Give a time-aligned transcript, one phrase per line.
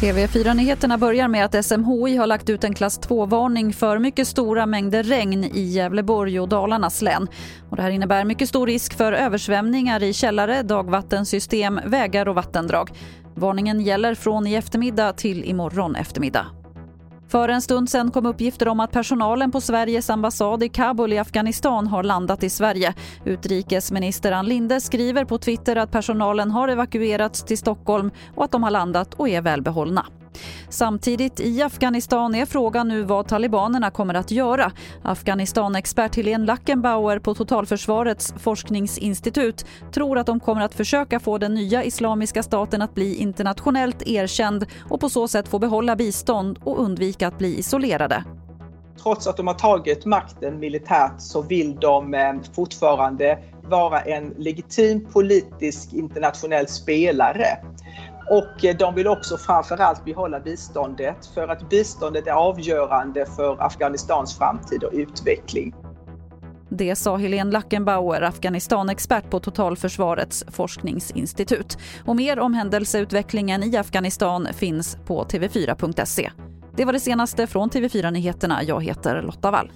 [0.00, 5.02] TV4-nyheterna börjar med att SMHI har lagt ut en klass 2-varning för mycket stora mängder
[5.02, 7.28] regn i Gävleborg och Dalarnas län.
[7.70, 12.90] Och det här innebär mycket stor risk för översvämningar i källare, dagvattensystem, vägar och vattendrag.
[13.34, 16.59] Varningen gäller från i eftermiddag till imorgon eftermiddag.
[17.30, 21.18] För en stund sen kom uppgifter om att personalen på Sveriges ambassad i Kabul i
[21.18, 22.94] Afghanistan har landat i Sverige.
[23.24, 28.62] Utrikesminister Ann Linde skriver på Twitter att personalen har evakuerats till Stockholm och att de
[28.62, 30.06] har landat och är välbehållna.
[30.68, 34.72] Samtidigt i Afghanistan är frågan nu vad talibanerna kommer att göra.
[35.02, 41.84] Afghanistan-expert Helene Lackenbauer på Totalförsvarets forskningsinstitut tror att de kommer att försöka få den nya
[41.84, 47.28] Islamiska staten att bli internationellt erkänd och på så sätt få behålla bistånd och undvika
[47.28, 48.24] att bli isolerade.
[49.02, 55.06] Trots att de har tagit makten militärt så vill de eh, fortfarande vara en legitim
[55.12, 57.44] politisk internationell spelare.
[58.28, 64.38] Och eh, de vill också framförallt behålla biståndet för att biståndet är avgörande för Afghanistans
[64.38, 65.74] framtid och utveckling.
[66.72, 71.78] Det sa Helene Lackenbauer, Afghanistan-expert på Totalförsvarets forskningsinstitut.
[72.04, 76.30] Och mer om händelseutvecklingen i Afghanistan finns på tv4.se.
[76.76, 78.62] Det var det senaste från TV4 Nyheterna.
[78.62, 79.70] Jag heter Lotta Wall.